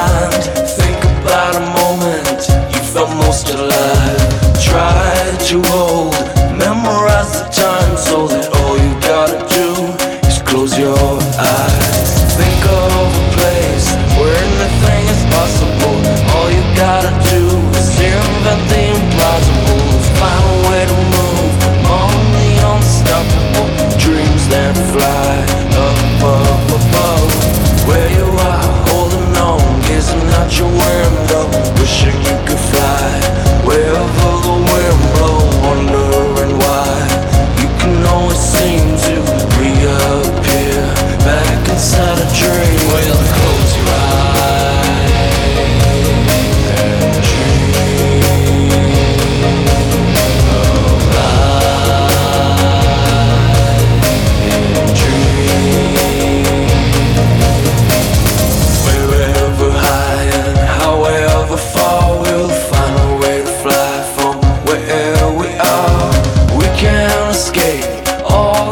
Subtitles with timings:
[0.00, 0.89] around.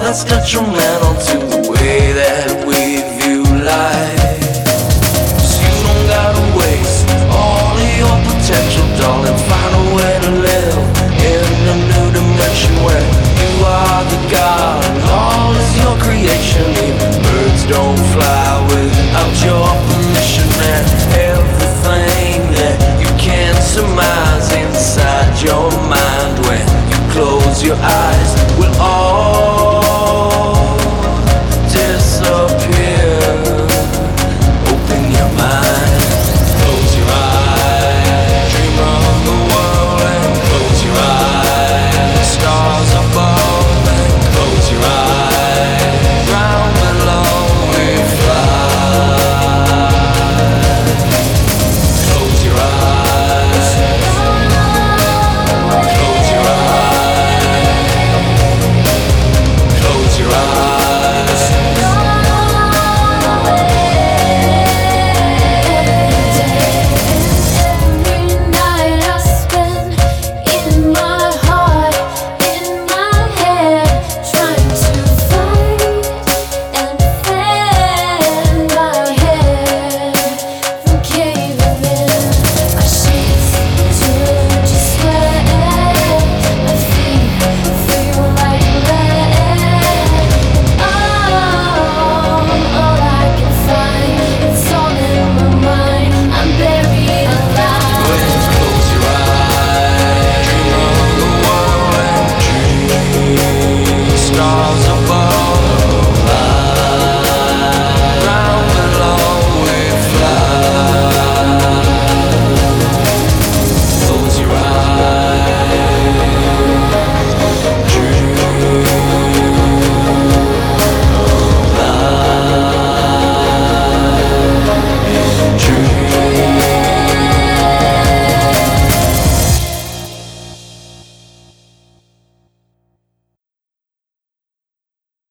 [0.08, 1.57] That's detrimental to the way